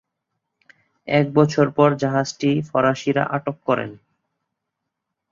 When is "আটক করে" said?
3.35-3.85